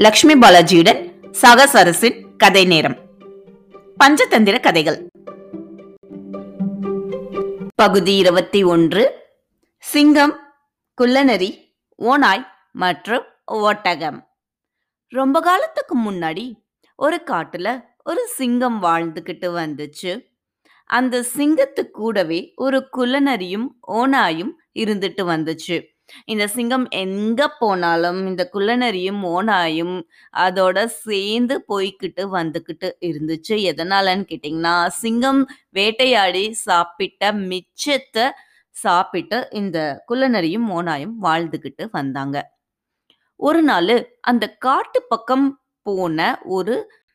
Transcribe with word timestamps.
Lakshmi 0.00 0.34
பாலாஜியுடன் 0.34 1.12
Chagas 1.32 1.76
அரசின் 1.76 2.36
கதை 2.36 2.64
நேரம். 2.64 2.96
பஞ்சதந்திர 4.04 4.60
கதைகள். 4.60 5.10
பகுதி 7.74 8.16
இருபத்தி 8.16 8.62
ஒன்று. 8.62 9.22
சிங்கம் 9.78 10.40
குள்ளநரி 10.94 11.76
ஓநாய் 11.96 12.46
மற்றும் 12.72 13.22
ஒட்டகம். 13.44 14.28
ரொம்ப 15.08 15.40
காலத்துக்கு 15.40 15.98
முன்னாடி 15.98 16.52
ஒரு 16.96 17.22
காட்டுல 17.26 17.84
ஒரு 18.04 18.26
சிங்கம் 18.26 18.82
வாழ்ந்துக்கிட்டு 18.82 19.48
வந்துச்சு. 19.48 20.26
அந்த 20.84 21.24
சிங்கத்து 21.36 21.90
கூடவே 21.90 22.52
ஒரு 22.56 22.88
குள்ளநரியும் 22.96 23.66
ஓநாயும் 23.88 24.52
இருந்துட்டு 24.78 25.22
வந்துச்சு. 25.22 25.86
இந்த 26.24 26.44
சிங்கம் 26.46 26.86
எங்க 27.04 27.48
போனாலும் 27.60 28.20
இந்த 28.26 28.42
குள்ளநரியும் 28.52 29.20
மோனாயும் 29.24 29.96
அதோட 30.36 30.84
சேர்ந்து 31.04 31.56
போய்க்கிட்டு 31.68 32.24
வந்துக்கிட்டு 32.38 32.88
இருந்துச்சு. 33.10 33.56
எதனாலன்னு 33.72 34.24
கேட்டிங்கன்னா 34.32 34.76
சிங்கம் 35.02 35.42
வேட்டையாடி 35.70 36.44
சாப்பிட்ட 36.66 37.32
மிச்சத்தை 37.50 38.26
சாப்பிட்டு 38.74 39.38
இந்த 39.52 39.78
குள்ளநரியும் 40.08 40.68
மோனாயும் 40.72 41.16
வாழ்ந்துக்கிட்டு 41.22 41.84
வந்தாங்க. 41.92 42.36
ஒரு 43.40 43.60
நாள் 43.62 43.94
அந்த 44.20 44.44
காட்டு 44.58 45.00
பக்கம் 45.08 45.46
போன 45.86 46.18
ஒரு 46.56 46.74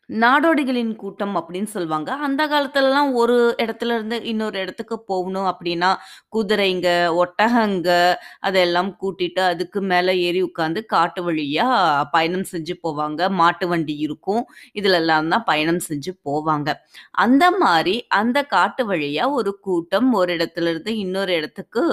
நாடோடிகளின் 0.10 0.92
கூட்டம் 0.96 1.36
அப்படின்னு 1.40 1.70
சொல்லுவாங்க. 1.74 2.10
அந்த 2.26 2.42
காலத்துலலாம் 2.48 3.10
ஒரு 3.22 3.36
இடத்துல 3.64 3.96
இருந்து 3.98 4.18
இன்னொரு 4.24 4.58
இடத்துக்கு 4.60 4.96
போகணும் 5.12 5.48
அப்படின்னா 5.52 5.90
குதிரைங்க 6.36 6.90
ஒட்டகங்க 7.22 7.90
அதெல்லாம் 8.40 8.92
கூட்டிட்டு 9.02 9.42
அதுக்கு 9.52 9.82
மேலே 9.92 10.14
ஏறி 10.28 10.42
உட்காந்து 10.44 10.82
காட்டு 10.86 11.24
வழியா 11.28 11.68
பயணம் 12.16 12.48
செஞ்சு 12.54 12.76
போவாங்க. 12.86 13.30
மாட்டு 13.42 13.68
வண்டி 13.68 13.96
இருக்கும். 13.98 14.44
இதுலெல்லாம் 14.74 15.32
தான் 15.34 15.48
பயணம் 15.52 15.82
செஞ்சு 15.90 16.14
போவாங்க. 16.30 16.70
அந்த 17.26 17.46
மாதிரி 17.64 17.96
அந்த 18.22 18.38
காட்டு 18.56 18.86
வழியா 18.92 19.26
ஒரு 19.40 19.54
கூட்டம் 19.68 20.10
ஒரு 20.14 20.32
இடத்துல 20.38 20.70
இருந்து 20.74 20.94
இன்னொரு 20.98 21.34
இடத்துக்கு 21.34 21.84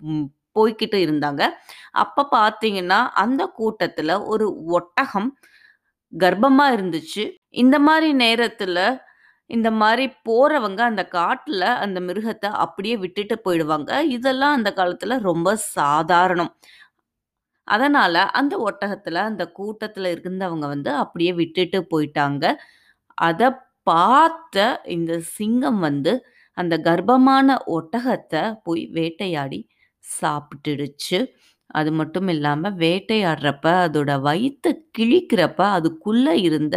போய்கிட்டு 0.00 0.32
போய்க்கிட்டு 0.56 0.98
இருந்தாங்க. 1.04 1.42
அப்ப 2.02 2.24
பாத்தீங்கன்னா 2.32 2.98
அந்த 3.22 3.42
கூட்டத்துல 3.58 4.10
ஒரு 4.26 4.46
ஒட்டகம் 4.78 5.28
கர்ப்பமாக 6.12 6.74
இருந்துச்சு. 6.76 7.24
இந்த 7.54 7.78
மாதிரி 7.78 8.12
நேரத்தில் 8.14 8.80
இந்த 9.50 9.70
மாதிரி 9.72 10.04
போறவங்க 10.28 10.80
அந்த 10.82 11.02
காட்டுல 11.12 11.64
அந்த 11.84 12.00
மிருகத்தை 12.00 12.48
அப்படியே 12.58 12.96
விட்டுட்டு 12.96 13.36
போயிடுவாங்க. 13.44 14.00
இதெல்லாம் 14.08 14.54
அந்த 14.54 14.70
காலத்துல 14.76 15.18
ரொம்ப 15.20 15.56
சாதாரணம். 15.76 16.52
அதனால 17.68 18.16
அந்த 18.30 18.54
ஒட்டகத்துல 18.68 19.20
அந்த 19.24 19.44
கூட்டத்துல 19.58 20.10
இருந்தவங்க 20.16 20.66
வந்து 20.66 20.90
அப்படியே 20.94 21.32
விட்டுட்டு 21.32 21.78
போயிட்டாங்க. 21.92 22.44
அதை 23.18 23.48
பார்த்த 23.82 24.82
இந்த 24.88 25.12
சிங்கம் 25.36 25.80
வந்து 25.80 26.12
அந்த 26.56 26.74
கர்ப்பமான 26.78 27.56
ஒட்டகத்தை 27.68 28.42
போய் 28.62 28.84
வேட்டையாடி 28.92 29.60
சாப்பிட்டுடுச்சு. 30.04 31.18
அது 31.76 31.90
மட்டும் 31.92 32.28
இல்லாம 32.28 32.70
வேட்டையாடுறப்ப 32.82 33.66
அதோட 33.84 34.12
வயிற்று 34.20 34.70
கிழிக்கிறப்ப 34.98 35.60
அதுக்குள்ள 35.76 36.28
இருந்த 36.46 36.76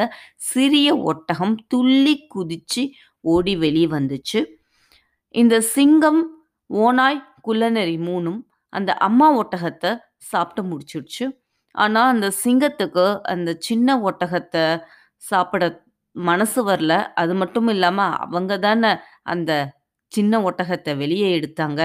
சிறிய 0.52 0.90
ஒட்டகம் 1.12 1.56
துள்ளி 1.68 2.16
குதிச்சு 2.36 2.84
ஓடி 3.26 3.54
வெளியே 3.58 3.88
வந்துச்சு. 3.98 4.40
இந்த 5.36 5.56
சிங்கம் 5.76 6.22
ஓநாய் 6.70 7.26
குள்ளநரி 7.42 7.98
மூணும் 8.10 8.42
அந்த 8.74 8.92
அம்மா 9.08 9.28
ஒட்டகத்தை 9.42 9.92
சாப்பிட்டு 10.32 10.62
முடிச்சிடுச்சு. 10.72 11.26
ஆனா 11.76 12.02
அந்த 12.08 12.28
சிங்கத்துக்கு 12.44 13.06
அந்த 13.34 13.50
சின்ன 13.60 13.98
ஒட்டகத்தை 14.10 14.66
சாப்பிட 15.24 15.64
மனசு 16.16 16.60
வரல. 16.70 16.94
அது 17.16 17.34
மட்டும் 17.36 17.68
இல்லாம 17.68 18.00
அவங்க 18.26 18.54
தானே 18.60 18.92
அந்த 19.26 19.52
சின்ன 20.10 20.42
ஒட்டகத்தை 20.42 20.98
வெளியே 20.98 21.40
எடுத்தாங்க. 21.40 21.82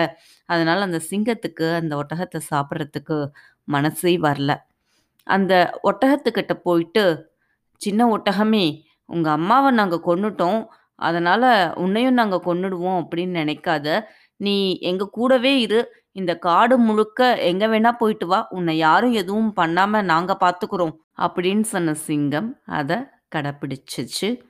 அதனால 0.46 0.80
அந்த 0.80 1.00
சிங்கத்துக்கு 1.10 1.74
அந்த 1.74 1.96
ஒட்டகத்தை 1.96 2.40
சாப்பிட்றதுக்கு 2.50 3.26
மனசே 3.64 4.18
வரல. 4.18 4.52
அந்த 5.26 5.80
ஒட்டகத்துக்கிட்ட 5.82 6.54
போயிட்டு 6.62 7.32
சின்ன 7.76 8.06
ஒட்டகமே 8.16 8.82
உங்க 9.06 9.30
அம்மாவை 9.30 9.70
நாங்க 9.74 10.00
கொன்னுட்டோம். 10.06 10.66
அதனால 10.94 11.72
உன்னையும் 11.76 12.12
நாங்க 12.12 12.40
கொன்னுடுவோம் 12.44 13.00
அப்படின்னு 13.02 13.40
நினைக்காத. 13.42 14.02
நீ 14.36 14.78
எங்க 14.78 15.04
கூடவே 15.06 15.60
இரு. 15.60 15.80
இந்த 16.12 16.38
காடு 16.38 16.78
முழுக்க 16.78 17.36
எங்க 17.36 17.66
வேணா 17.66 17.90
போயிட்டு 17.92 18.26
வா. 18.26 18.46
உன்னை 18.50 18.76
யாரும் 18.76 19.12
எதுவும் 19.12 19.52
பண்ணாம 19.56 20.02
நாங்க 20.02 20.36
பார்த்துக்குறோம் 20.40 20.94
அப்படின்னு 21.18 21.60
சொன்ன 21.60 21.94
சிங்கம் 21.94 22.60
அதை 22.64 22.96
கடைப்பிடிச்சிச்சு. 23.34 24.40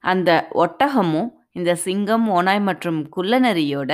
அந்த 0.00 0.30
ஒட்டகமும் 0.54 1.30
இந்த 1.56 1.74
சிங்கம் 1.74 2.28
ஓநாய் 2.28 2.60
மற்றும் 2.60 3.00
குள்ளநரியோட 3.16 3.92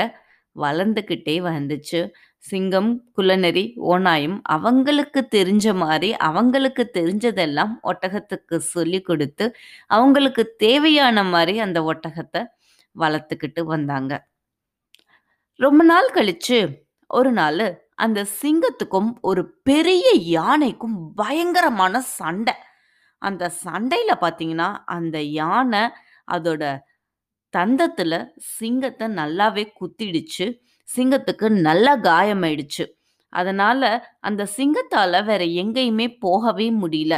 வளர்ந்துக்கிட்டே 0.57 1.35
வந்துச்சு. 1.49 2.01
சிங்கம் 2.45 2.91
குள்ளநரி 3.13 3.65
ஓநாயும் 3.91 4.39
அவங்களுக்கு 4.43 5.21
தெரிஞ்ச 5.35 5.75
மாதிரி 5.75 6.09
அவங்களுக்கு 6.29 6.85
தெரிஞ்சதெல்லாம் 6.95 7.73
ஒட்டகத்துக்கு 7.83 8.57
சொல்லி 8.75 9.01
கொடுத்து 9.01 9.47
அவங்களுக்கு 9.87 10.45
தேவையான 10.57 11.25
மாதிரி 11.25 11.55
அந்த 11.59 11.81
ஒட்டகத்தை 11.83 12.43
வளர்த்துக்கிட்டு 12.97 13.63
வந்தாங்க. 13.65 14.13
ரொம்ப 15.61 15.83
நாள் 15.85 16.11
கழிச்சு 16.15 16.59
ஒரு 17.11 17.33
நாள் 17.33 17.65
அந்த 17.95 18.21
சிங்கத்துக்கும் 18.41 19.11
ஒரு 19.21 19.43
பெரிய 19.63 20.07
யானைக்கும் 20.37 20.97
பயங்கரமான 21.15 22.01
சண்டை. 22.01 22.55
அந்த 23.23 23.51
சண்டையில 23.65 24.13
பார்த்தீங்கன்னா, 24.21 24.69
அந்த 24.87 25.17
யானை 25.41 25.83
அதோட 26.33 26.63
தந்தத்துல 27.53 28.13
சிங்கத்தை 28.39 29.07
நல்லாவே 29.09 29.65
குத்திடுச்சு. 29.81 30.47
சிங்கத்துக்கு 30.89 31.49
நல்லா 31.49 31.97
காயமாயிடுச்சு. 31.99 32.85
அதனால 33.33 33.83
அந்த 34.21 34.47
சிங்கத்தால 34.57 35.25
வேற 35.25 35.45
எங்கேயுமே 35.45 36.07
போகவே 36.21 36.71
முடியல. 36.73 37.15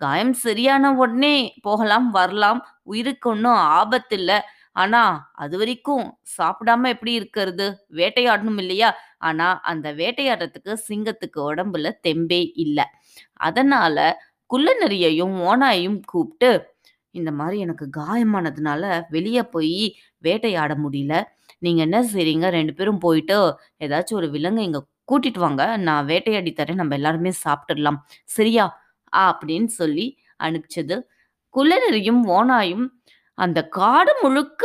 காயம் 0.00 0.32
சரியான 0.32 0.92
உடனே 0.92 1.36
போகலாம் 1.62 2.10
வரலாம். 2.10 2.60
உயிருக்கு 2.82 3.30
ஒன்றும் 3.30 3.52
ஆபத்து 3.52 4.16
இல்லை 4.16 4.38
ஆனா 4.72 5.02
அது 5.34 5.58
வரைக்கும் 5.58 6.18
சாப்பிடாம 6.38 6.88
எப்படி 6.88 7.12
இருக்கிறது? 7.12 7.66
வேட்டையாடணும் 7.90 8.58
இல்லையா? 8.58 8.90
ஆனா 9.18 9.60
அந்த 9.62 9.94
வேட்டையாடுறதுக்கு 9.94 10.72
சிங்கத்துக்கு 10.88 11.38
உடம்புல 11.38 11.92
தெம்பே 12.08 12.52
இல்லை. 12.54 12.84
அதனால 13.40 13.96
குள்ளநரியையும் 14.50 15.36
ஓனாயையும் 15.48 16.00
கூப்பிட்டு 16.06 16.50
இந்த 17.16 17.30
மாதிரி 17.32 17.56
எனக்கு 17.58 17.86
காயமானதுனால 17.96 18.82
வெளியே 19.08 19.42
போய் 19.46 19.78
வேட்டையாட 20.24 20.72
முடியல. 20.84 21.14
நீங்கள் 21.58 21.86
என்ன 21.86 21.98
செய்றீங்க? 22.12 22.48
ரெண்டு 22.50 22.74
பேரும் 22.74 22.98
போயிட்டு 22.98 23.36
ஏதாச்சும் 23.84 24.20
ஒரு 24.20 24.28
விலங்கை 24.30 24.64
இங்கே 24.64 24.82
கூட்டிட்டு 25.08 25.38
வாங்க. 25.38 25.62
நான் 25.78 26.06
வேட்டையாடி 26.06 26.52
தரேன் 26.52 26.80
நம்ம 26.82 26.94
எல்லாருமே 26.94 27.32
சாப்பிட்டுடலாம். 27.44 27.98
சரியா? 28.28 28.66
அப்படின்னு 29.16 29.70
சொல்லி 29.80 30.06
அனுப்பிச்சது. 30.42 30.96
குள்ளநெறியும் 31.54 32.22
ஓனாயும் 32.30 32.86
அந்த 33.38 33.60
காடு 33.68 34.12
முழுக்க 34.22 34.62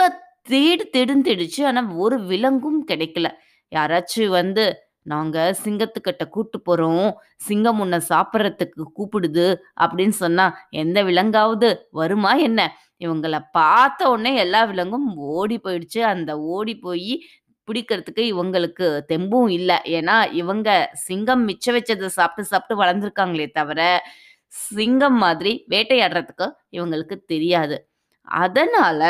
தேடு 0.50 0.83
தேடுன்னு 0.95 1.25
தேடிச்சு 1.29 1.62
ஆனால் 1.66 1.89
ஒரு 2.03 2.18
விலங்கும் 2.31 2.81
கிடைக்கல. 2.88 3.28
யாராச்சும் 3.72 4.33
வந்து 4.39 4.66
நாங்க 5.03 5.56
சிங்கத்துக்கிட்ட 5.63 6.29
கூட்டு 6.29 6.57
போறோம். 6.66 7.13
சிங்கம் 7.35 7.79
உன்னை 7.79 8.00
சாப்பிட்றதுக்கு 8.09 8.84
கூப்பிடுது 9.00 9.56
அப்படின்னு 9.81 10.09
சொன்னா 10.09 10.57
எந்த 10.69 11.03
விலங்காவது? 11.03 11.88
வருமா 11.91 12.34
என்ன? 12.34 12.78
இவங்கள 13.00 13.39
பார்த்த 13.51 14.09
உடனே 14.09 14.35
எல்லா 14.35 14.66
விலங்கும் 14.66 15.07
ஓடி 15.16 15.59
போயிடுச்சு. 15.63 16.00
அந்த 16.00 16.39
ஓடி 16.39 16.75
போய் 16.78 17.23
பிடிக்கிறதுக்கு 17.67 18.23
இவங்களுக்கு 18.34 19.01
தெம்பும் 19.13 19.50
இல்லை. 19.50 19.78
ஏன்னா 19.84 20.34
இவங்க 20.34 20.89
சிங்கம் 20.94 21.47
மிச்ச 21.47 21.66
வச்சதை 21.68 22.06
சாப்பிட்டு 22.06 22.50
சாப்பிட்டு 22.50 22.83
வளர்ந்துருக்காங்களே 22.83 23.51
தவிர 23.51 24.01
சிங்கம் 24.47 25.18
மாதிரி 25.18 25.65
வேட்டையாடுறதுக்கு 25.69 26.51
இவங்களுக்கு 26.71 27.18
தெரியாது. 27.25 27.89
அதனால 28.24 29.01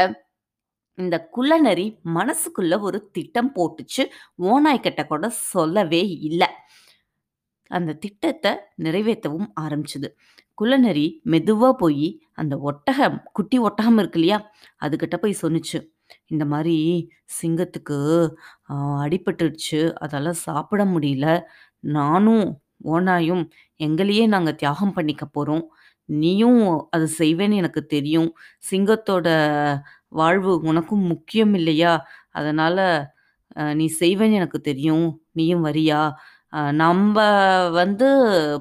இந்த 0.97 1.15
குள்ளநரி 1.31 1.85
மனசுக்குள்ள 2.15 2.79
ஒரு 2.81 2.99
திட்டம் 3.11 3.51
போட்டுச்சு. 3.55 4.03
ஓநாய்கிட்ட 4.41 5.01
கூட 5.07 5.29
சொல்லவே 5.29 6.01
இல்லை. 6.29 6.47
அந்த 7.71 7.93
திட்டத்தை 7.93 8.51
நிறைவேற்றவும் 8.83 9.49
ஆரம்பிச்சுது. 9.61 10.09
குள்ளநரி 10.53 11.05
மெதுவாக 11.23 11.73
போய் 11.73 12.07
அந்த 12.33 12.55
ஒட்டகம் 12.59 13.17
குட்டி 13.33 13.57
ஒட்டகம் 13.59 13.97
இருக்கு 13.97 14.19
இல்லையா? 14.19 14.39
அதுக்கிட்ட 14.85 15.15
போய் 15.17 15.41
சொன்னிச்சு. 15.41 15.79
இந்த 16.27 16.45
மாதிரி 16.45 16.77
சிங்கத்துக்கு 17.37 17.97
அடிபட்டுடுச்சு. 19.03 19.79
அதால 20.05 20.29
சாப்பிட 20.47 20.85
முடியல. 20.85 21.27
நானும் 21.79 22.45
ஓனாயும் 22.85 23.43
எங்களையே 23.79 24.25
நாங்கள் 24.27 24.55
தியாகம் 24.55 24.93
பண்ணிக்க 24.93 25.25
போகிறோம் 25.27 25.65
நீயும் 26.09 26.61
அது 26.89 27.05
செய்வேன்னு 27.19 27.55
எனக்கு 27.55 27.81
தெரியும். 27.85 28.29
சிங்கத்தோட 28.71 29.27
வாழ்வு 30.11 30.53
உனக்கும் 30.69 31.03
முக்கியம் 31.11 31.53
இல்லையா 31.55 31.93
அதனால 32.33 32.77
நீ 33.75 33.85
செய்வேன்னு 33.99 34.39
எனக்கு 34.39 34.59
தெரியும் 34.65 35.07
நீயும் 35.35 35.65
வரியா 35.67 36.01
அ 36.53 36.61
நம்ப 36.79 37.17
வந்து 37.75 38.07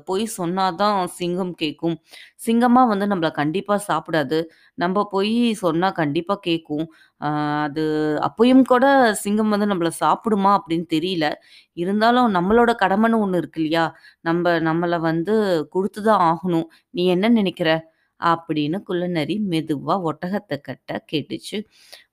போய் 0.08 0.24
சொன்னா 0.34 0.64
தான் 0.76 0.98
சிங்கம் 1.16 1.52
கேட்கும். 1.54 1.96
சிங்கமா 2.40 2.82
வந்து 2.90 3.06
நம்மள 3.06 3.28
கண்டிப்பா 3.38 3.76
சாப்பிடாது. 3.86 4.38
நம்ப 4.78 5.04
போய் 5.12 5.32
சொன்னா 5.60 5.88
கண்டிப்பா 5.96 6.34
கேட்கும். 6.42 6.84
அ 7.20 7.28
அது 7.66 7.84
அப்பயும் 8.28 8.64
கூட 8.66 8.84
சிங்கம் 9.22 9.52
வந்து 9.54 9.70
நம்மள 9.72 9.92
சாப்பிடுமா 10.00 10.52
அப்படின்னு 10.58 10.86
தெரியல. 10.94 11.26
இருந்தாலும் 11.76 12.30
நம்மளோட 12.36 12.72
கடமைன்னு 12.82 13.22
ஒண்ணு 13.22 13.40
இருக்கு 13.42 13.60
இல்லையா? 13.62 13.86
நம்ப 14.24 14.46
நம்மள 14.68 14.98
வந்து 15.04 15.36
குடுத்து 15.72 16.02
தான் 16.04 16.24
ஆகணும். 16.30 16.68
நீ 16.94 17.04
என்ன 17.12 17.32
நினைக்கிற? 17.38 17.70
அப்படின்னு 18.20 18.82
குள்ளநரி 18.82 19.38
மெதுவாக 19.38 20.12
ஒட்டகத்தை 20.12 20.60
கட்ட 20.60 21.04
கேட்டுச்சு. 21.12 21.58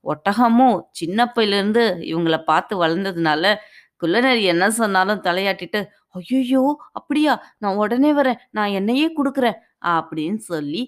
ஒட்டகமும் 0.04 0.82
சின்ன 0.92 1.34
பையிலேருந்து 1.36 1.84
இவங்கள 2.14 2.44
பார்த்து 2.44 2.86
வளர்ந்ததுனால, 2.86 3.56
குள்ளநரி 3.98 4.44
என்ன 4.44 4.72
சொன்னாலும் 4.72 5.24
தலையாட்டிட்டு, 5.24 5.86
ஐயோ 6.08 6.64
அப்படியா? 6.92 7.34
நான் 7.58 7.76
உடனே 7.76 8.14
வரேன். 8.14 8.40
நான் 8.52 8.70
என்னையே 8.70 9.14
கொடுக்குறேன் 9.14 9.58
அப்படின்னு 9.86 10.36
சொல்லி 10.36 10.84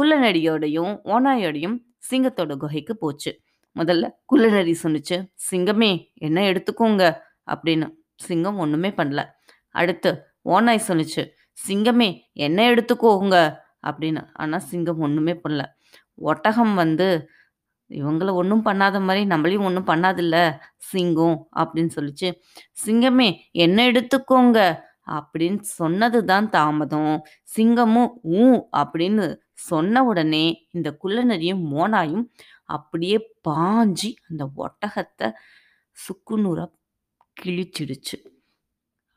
குள்ளநரியோடையும், 0.00 1.00
ஓநாயோடையும் 1.04 1.76
சிங்கத்தோட 2.10 2.56
குகைக்கு 2.56 2.96
போச்சு. 2.96 3.32
முதல்ல 3.76 4.10
குள்ளநரி 4.26 4.76
சொன்னிச்சு 4.82 5.16
"சிங்கமே 5.50 6.12
என்ன 6.14 6.40
எடுத்துக்கோங்க." 6.52 7.04
அப்படின்னு. 7.46 7.86
சிங்கம் 8.16 8.58
ஒன்றுமே 8.58 8.90
பண்ணல. 8.90 9.22
அடுத்து 9.70 10.10
ஓநாய் 10.42 10.82
சொன்னிச்சு 10.88 11.22
"சிங்கமே 11.68 12.08
என்ன 12.32 12.74
எடுத்துக்கோங்க." 12.74 13.36
அப்படின்னு. 13.84 14.28
ஆனால் 14.34 14.60
சிங்கம் 14.60 14.98
ஒன்றுமே 14.98 15.34
பண்ணல. 15.44 15.64
ஒட்டகம் 16.22 16.74
வந்து, 16.74 17.08
"இவங்கள 17.90 18.32
ஒன்றும் 18.32 18.64
பண்ணாத 18.64 19.00
மாதிரி 19.02 19.24
நம்மளையும் 19.26 19.64
ஒன்றும் 19.64 19.86
பண்ணாதில்ல 19.86 20.38
சிங்கம்." 20.76 21.48
அப்படின்னு 21.56 21.90
சொல்லிச்சு 21.96 22.28
"சிங்கமே 22.86 23.28
என்ன 23.58 23.90
எடுத்துக்கோங்க." 23.90 24.58
அப்படின்னு 25.10 25.60
சொன்னது 25.60 26.24
தான் 26.24 26.50
தாமதம். 26.50 27.16
சிங்கமும் 27.56 28.10
"ஊ" 28.32 28.42
அப்படின்னு 28.76 29.26
சொன்ன 29.62 30.04
உடனே 30.04 30.46
இந்த 30.72 30.98
குள்ளநரியும், 31.04 31.62
மோனாயும் 31.72 32.26
அப்படியே 32.70 33.18
பாஞ்சி 33.48 34.10
அந்த 34.30 34.44
ஒட்டகத்தை 34.56 35.28
சுக்குநூறாக 35.96 36.70
கிழிச்சிடுச்சு. 37.36 38.18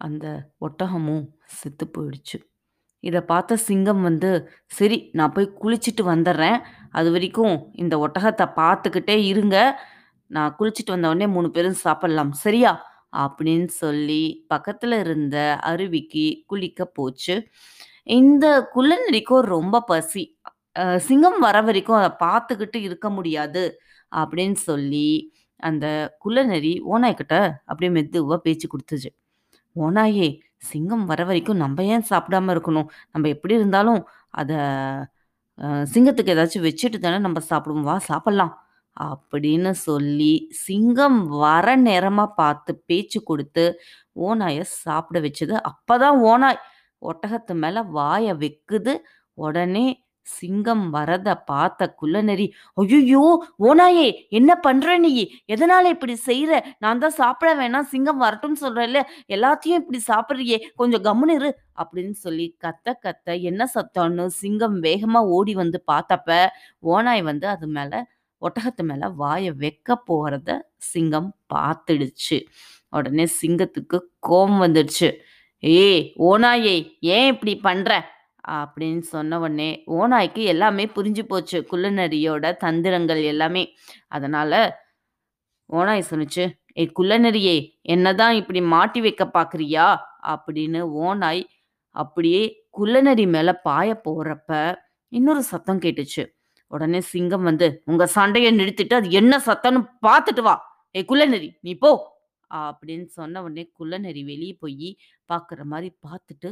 அந்த 0.02 0.26
ஒட்டகமும் 0.62 1.26
செத்து 1.46 1.86
போயிடுச்சு. 1.98 2.38
இதை 3.04 3.22
பார்த்த 3.22 3.56
சிங்கம் 3.58 4.02
வந்து, 4.02 4.50
"சரி 4.68 5.10
நான் 5.14 5.32
போய் 5.32 5.52
குளிச்சுட்டு 5.62 6.02
அது 6.92 7.12
வரைக்கும் 7.12 7.70
இந்த 7.74 7.98
ஒட்டகத்தை 7.98 8.46
பார்த்துக்கிட்டே 8.56 9.18
இருங்க. 9.26 9.58
நான் 10.28 10.56
குளிச்சுட்டு 10.60 10.92
வந்தவொடனே 10.92 11.28
மூணு 11.32 11.52
பேரும் 11.52 11.74
சாப்பிடலாம். 11.74 12.32
சரியா?" 12.32 12.74
அப்படின்னு 13.18 13.68
சொல்லி 13.68 14.46
பக்கத்தில் 14.48 14.92
இருந்த 14.92 15.60
அருவிக்கு 15.64 16.44
குளிக்க 16.46 16.86
போச்சு. 16.86 17.36
இந்த 18.04 18.70
குள்ளநெடிக்கும் 18.76 19.40
ரொம்ப 19.40 19.82
பசி. 19.82 20.24
சிங்கம் 20.98 21.40
வர 21.40 21.62
வரைக்கும் 21.62 21.96
அதை 21.98 22.12
பார்த்துக்கிட்டு 22.28 22.76
இருக்க 22.82 23.10
முடியாது 23.10 23.64
அப்படின்னு 24.16 24.54
சொல்லி, 24.54 25.34
அந்த 25.60 25.88
குள்ளநெறி 26.26 26.74
ஓநாய்கிட்ட 26.94 27.36
அப்படியே 27.66 27.92
மெதுவாக 27.92 28.38
பேச்சு 28.42 28.68
கொடுத்துச்சு 28.68 29.10
"ஓநாயே, 29.76 30.40
சிங்கம் 30.62 31.06
வர 31.06 31.22
வரைக்கும் 31.26 31.62
நம்ம 31.64 31.84
ஏன் 31.84 32.08
சாப்பிடாம 32.10 32.54
இருக்கணும்? 32.56 32.88
நம்ம 33.12 33.28
எப்படி 33.28 33.54
இருந்தாலும் 33.54 34.02
அதை 34.30 34.58
சிங்கத்துக்கு 35.94 36.34
ஏதாச்சும் 36.36 36.66
வச்சுட்டு 36.68 36.98
தானே 37.00 37.18
நம்ம 37.18 37.40
சாப்பிடுவோம். 37.50 37.88
வா 37.90 37.98
சாப்பிட்லாம் 38.10 38.54
அப்படின்னு 38.98 39.72
சொல்லி, 39.88 40.34
சிங்கம் 40.66 41.20
வர 41.44 41.76
நேரமாக 41.76 42.34
பார்த்து 42.34 42.72
பேச்சு 42.86 43.20
கொடுத்து 43.24 43.66
ஓநாயை 44.28 44.64
சாப்பிட 44.84 45.20
வச்சது. 45.26 45.56
அப்பதான் 45.72 46.18
ஓனாய் 46.32 46.62
ஒட்டகத்து 47.02 47.54
மேலே 47.64 47.82
வாயை 47.98 48.34
வைக்குது. 48.44 48.94
உடனே 49.34 49.86
சிங்கம் 50.32 50.90
வரத 50.90 51.36
பார்த்த 51.44 51.90
குள்ளநரி, 51.94 52.48
ஐயோ 52.78 53.24
ஓனாயே 53.64 54.08
என்ன 54.32 54.52
பண்ற 54.60 54.98
நீ? 54.98 55.12
எதனால 55.48 55.84
இப்படி 55.90 56.16
செய்யற 56.26 56.52
நான் 56.80 57.00
தான் 57.00 57.18
சாப்பிட 57.18 57.52
வேணாம், 57.56 57.88
சிங்கம் 57.88 58.22
வரட்டும்னு 58.22 58.62
சொல்றேன்ல. 58.62 59.02
எல்லாத்தையும் 59.30 59.82
இப்படி 59.82 60.02
சாப்பிட்றியே 60.08 60.60
கொஞ்சம் 60.76 61.04
கம்முனு 61.04 61.36
இரு." 61.36 61.52
அப்படின்னு 61.78 62.16
சொல்லி 62.20 62.48
கத்த 62.66 62.94
கத்த 63.04 63.42
என்ன 63.44 63.68
சத்தம்னு 63.76 64.28
சிங்கம் 64.38 64.78
வேகமா 64.84 65.22
ஓடி 65.32 65.56
வந்து 65.56 65.84
பார்த்தப்ப, 65.92 66.30
ஓனாய் 66.88 67.24
வந்து 67.24 67.48
அது 67.48 67.68
மேல 67.70 67.94
ஒட்டகத்து 68.42 68.84
மேல 68.84 69.10
வாய 69.18 69.54
வைக்க 69.58 70.04
போறத 70.10 70.50
சிங்கம் 70.86 71.30
பார்த்துடுச்சு. 71.54 72.38
உடனே 72.94 73.26
சிங்கத்துக்கு 73.38 73.98
கோபம் 74.20 74.60
வந்துடுச்சு. 74.62 75.10
"ஏய் 75.64 76.02
ஓனாயே 76.26 76.76
ஏன் 77.10 77.28
இப்படி 77.28 77.54
பண்ற?" 77.60 77.92
அப்படின்னு 78.48 79.00
சொன்ன 79.08 79.40
உடனே 79.40 79.70
ஓநாய்க்கு 79.92 80.44
எல்லாமே 80.46 80.86
புரிஞ்சு 80.86 81.24
போச்சு. 81.24 81.68
குள்ளநரியோட 81.72 82.58
தந்திரங்கள் 82.58 83.24
எல்லாமே. 83.24 83.64
அதனால 84.08 84.54
ஓநாய் 85.70 86.08
சொன்னுச்சு, 86.10 86.46
ஏ 86.80 86.84
குள்ளநரியே! 87.00 87.58
என்னதான் 87.88 88.36
இப்படி 88.36 88.62
மாட்டி 88.68 89.02
வைக்க 89.02 89.26
பார்க்குறியா?" 89.34 89.88
அப்படின்னு 90.28 90.80
ஓநாய் 91.04 91.44
அப்படியே 91.96 92.44
குள்ளநரி 92.72 93.26
மேல 93.28 93.54
பாய 93.60 94.02
போறப்ப, 94.06 94.52
இன்னொரு 95.12 95.44
சத்தம் 95.44 95.80
கேட்டுச்சு. 95.80 96.24
உடனே 96.72 97.02
சிங்கம் 97.02 97.44
வந்து, 97.44 97.82
"உங்க 97.86 98.06
சண்டையை 98.08 98.52
நிறுத்திட்டு 98.56 98.94
அது 98.94 99.12
என்ன 99.12 99.44
சத்தம்னு 99.46 99.82
பார்த்துட்டு 100.08 100.42
வா. 100.42 100.56
ஏ 100.96 101.06
குள்ளநரி 101.06 101.50
நீ 101.62 101.74
போ." 101.76 101.92
அப்படின்னு 102.52 103.06
சொன்ன 103.12 103.44
உடனே 103.44 103.66
குள்ளநரி 103.74 104.24
வெளியே 104.24 104.58
போய் 104.60 104.90
பார்க்குற 105.30 105.64
மாதிரி 105.64 105.90
பார்த்துட்டு 106.08 106.50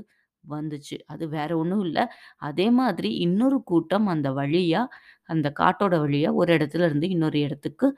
வந்துச்சு. 0.49 0.99
அது 1.05 1.29
வேற 1.29 1.57
ஒண்ணும் 1.57 1.81
இல்ல. 1.81 2.13
அதே 2.37 2.69
மாதிரி 2.69 3.15
இன்னொரு 3.15 3.63
கூட்டம் 3.63 4.07
அந்த 4.07 4.31
வழியா, 4.31 4.85
அந்த 5.23 5.53
காட்டோட 5.59 5.97
வழியா 5.99 6.33
ஒரு 6.33 6.53
இடத்துல 6.57 6.85
இருந்து 6.85 7.09
இன்னொரு 7.09 7.39
இடத்துக்கு 7.39 7.97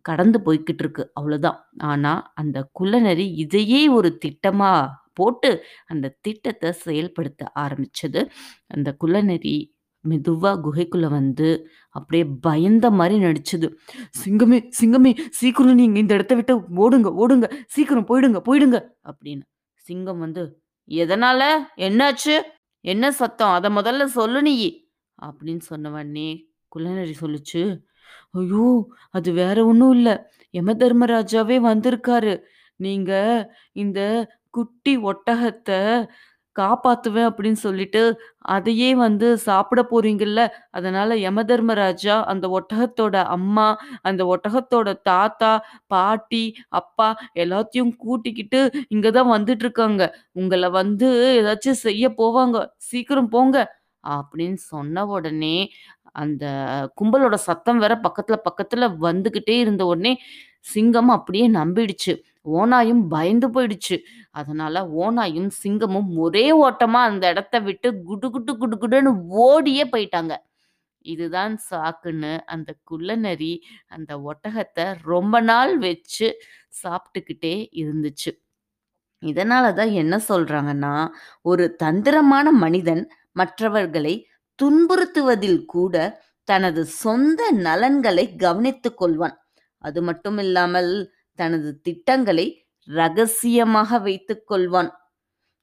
கடந்து 0.00 0.40
போய்க்கிட்டு 0.40 0.78
இருக்கு. 0.78 1.12
அவ்வளோதான். 1.20 1.56
ஆனா, 1.78 2.32
அந்த 2.34 2.68
குள்ளநரி 2.72 3.32
இதையே 3.32 3.88
ஒரு 3.88 4.18
திட்டமா 4.26 4.88
போட்டு, 5.12 5.64
அந்த 5.86 6.16
திட்டத்த 6.28 6.70
செயல்படுத்த 6.70 7.52
ஆரம்பிச்சது. 7.54 8.28
அந்த 8.66 8.94
குள்ளநரி 8.94 9.74
மெதுவா 10.08 10.60
குகைக்குள்ள 10.64 11.08
வந்து, 11.08 11.68
அப்படியே 11.90 12.24
பயந்த 12.40 12.90
மாரி 12.90 13.18
நடிச்சது. 13.18 13.74
"சிங்கமே, 14.24 14.70
சிங்கமே 14.80 15.18
சீக்கிரம் 15.30 15.74
நீங்க 15.74 15.98
இந்த 15.98 16.14
இடத்த 16.14 16.34
விட்டு 16.34 16.60
ஓடுங்க, 16.76 17.14
ஓடுங்க. 17.14 17.52
சீக்கிரம் 17.66 18.06
போயிடுங்க, 18.06 18.42
போயிடுங்க." 18.48 18.84
அப்படின்னு. 19.04 19.42
சிங்கம் 19.74 20.18
வந்து, 20.18 20.63
"எதனால? 20.88 21.42
என்னாச்சு? 21.76 22.36
என்ன 22.84 23.12
சத்தம்? 23.12 23.52
அதை 23.52 23.76
முதல்ல 23.76 24.04
சொல்லு 24.04 24.42
நீ 24.42 24.54
அப்படின்னு 25.22 25.58
சொன்ன 25.58 25.90
குலநரி 26.72 27.14
சொல்லுச்சு, 27.20 27.62
"ஐயோ! 28.32 28.66
அது 29.10 29.32
வேற 29.32 29.66
ஒன்றும் 29.66 29.92
இல்லை 29.92 30.14
யம 30.54 30.74
தர்மராஜாவே 30.74 31.56
வந்திருக்காரு. 31.64 32.34
நீங்க 32.80 33.12
இந்த 33.72 34.00
குட்டி 34.50 34.98
ஒட்டகத்தை 34.98 35.80
காப்பாத்துவேன் 36.60 37.28
அப்படின்னு 37.28 37.52
சொல்லிட்டு, 37.52 38.20
அதையே 38.38 38.94
வந்து 38.94 39.38
சாப்பிட 39.38 39.86
போறீங்கல்ல. 39.90 40.48
அதனால 40.70 41.14
யமதர்மராஜா 41.14 42.24
அந்த 42.24 42.48
ஒட்டகத்தோட 42.48 43.24
அம்மா, 43.24 43.78
அந்த 44.02 44.24
ஒட்டகத்தோட 44.24 45.00
தாத்தா, 45.02 45.64
பாட்டி, 45.86 46.54
அப்பா 46.68 47.16
எல்லாத்தையும் 47.34 47.96
கூட்டிக்கிட்டு 47.96 48.70
இங்க 48.88 49.10
தான் 49.10 49.42
வந்துட்டு 49.42 49.54
இருக்காங்க. 49.54 50.18
உங்களை 50.32 50.70
வந்து 50.70 51.08
ஏதாச்சும் 51.42 51.70
செய்ய 51.70 52.08
போவாங்க. 52.10 52.66
சீக்கிரம் 52.76 53.28
போங்க." 53.28 53.82
அப்படின்னு 54.08 54.54
சொன்ன 54.54 55.06
உடனே, 55.06 55.70
அந்த 56.12 56.44
கும்பலோட 57.02 57.34
சத்தம் 57.34 57.78
வேற 57.78 58.00
பக்கத்துல 58.02 58.36
பக்கத்துல 58.44 58.96
வந்துகிட்டே 59.00 59.58
இருந்த 59.58 59.86
உடனே, 59.86 60.20
சிங்கம் 60.60 61.08
அப்படியே 61.08 61.50
நம்பிடுச்சு. 61.50 62.14
ஓனாயும் 62.46 63.08
பயந்து 63.08 63.48
போயிடுச்சு. 63.48 63.96
அதனால 64.32 64.82
ஓனாயும் 65.02 65.50
சிங்கமும் 65.62 66.10
ஒரே 66.16 66.46
ஓட்டமா 66.62 67.00
அந்த 67.04 67.24
இடத்த 67.28 67.60
விட்டு 67.60 68.02
குடு 68.04 68.30
குடு 68.30 68.56
குடு 68.58 68.76
குடுன்னு 68.78 69.12
ஓடியே 69.44 69.86
போயிட்டாங்க. 69.86 70.34
இதுதான் 71.06 71.58
சாக்குன்னு 71.70 72.38
அந்த 72.46 72.70
குள்ளநரி 72.84 73.52
அந்த 73.88 74.12
ஒட்டகத்தை 74.28 74.86
ரொம்ப 75.04 75.40
நாள் 75.40 75.78
வச்சு 75.78 76.28
சாப்பிட்டுக்கிட்டே 76.84 77.54
இருந்துச்சு. 77.82 78.32
இதனால 79.22 79.66
தான் 79.74 79.92
என்ன 79.92 80.14
சொல்றாங்கன்னா, 80.28 80.94
ஒரு 81.42 81.64
தந்திரமான 81.76 82.52
மனிதன் 82.52 83.02
மற்றவர்களை 83.32 84.14
துன்புறுத்துவதில் 84.58 85.64
கூட 85.66 85.94
தனது 86.48 86.86
சொந்த 86.86 87.50
நலன்களை 87.66 88.24
கவனித்துக் 88.36 89.02
கொள்வான். 89.02 89.36
அது 89.84 90.00
மட்டுமில்லாமல் 90.02 90.92
தனது 91.34 91.80
திட்டங்களை 91.80 92.66
ரகசியமாக 92.84 93.98
வைத்து 93.98 94.44
கொள்வான். 94.50 94.90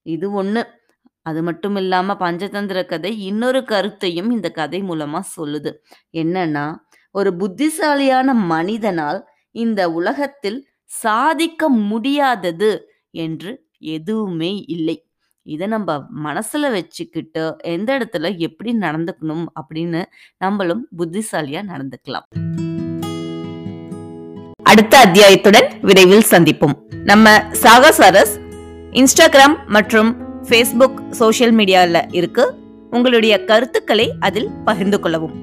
இது 0.02 0.44
ஒண்ணு. 0.44 0.64
அது 1.22 1.44
மட்டும் 1.44 1.76
இல்லாம 1.76 2.14
பஞ்சதந்திர 2.14 2.86
கதை 2.86 3.26
இன்னொரு 3.26 3.64
கருத்தையும் 3.64 4.32
இந்த 4.32 4.52
கதை 4.52 4.82
மூலமா 4.82 5.20
சொல்லுது. 5.38 5.74
என்னன்னா, 6.14 6.76
ஒரு 7.12 7.36
புத்திசாலியான 7.36 8.34
மனிதனால் 8.34 9.28
இந்த 9.52 9.92
உலகத்தில் 9.92 10.68
சாதிக்க 10.84 11.70
முடியாதது 11.70 12.90
என்று 13.12 13.68
எதுவுமே 13.78 14.64
இல்லை. 14.68 15.06
இதை 15.42 15.68
நம்ம 15.68 16.06
மனசுல 16.24 16.72
வச்சுக்கிட்டு, 16.72 17.56
எந்த 17.60 17.98
இடத்துல 17.98 18.38
எப்படி 18.38 18.78
நடந்துக்கணும் 18.78 19.46
அப்படின்னு 19.62 20.04
நம்மளும் 20.38 20.88
புத்திசாலியா 20.98 21.62
நடந்துக்கலாம். 21.64 22.71
அடுத்த 24.72 24.98
அத்தியாயத்துடன் 25.06 25.68
விரைவில் 25.82 26.24
சந்திப்போம். 26.30 26.74
நம்ம 27.04 27.38
சாகசாரஸ் 27.38 28.40
இன்ஸ்டாகிராம் 28.92 29.56
மற்றும் 29.68 30.16
ஃபேஸ்புக் 30.44 31.10
சோஷியல் 31.10 31.56
மீடியாவில் 31.56 32.04
இருக்கு. 32.12 32.54
உங்களுடைய 32.92 33.44
கருத்துக்களை 33.44 34.14
அதில் 34.20 34.50
பகிர்ந்து 34.66 35.00
கொள்ளவும். 35.00 35.34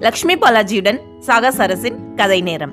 லக்ஷ்மி 0.00 0.34
பாலாஜியுடன் 0.34 1.00
சாகசாரஸின் 1.26 2.14
கதை 2.16 2.40
நேரம். 2.40 2.72